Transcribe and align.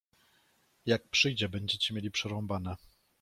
Jak 0.85 1.07
przyjdzie, 1.09 1.49
będziecie 1.49 1.93
mieli 1.93 2.11
przerąbane. 2.11 2.75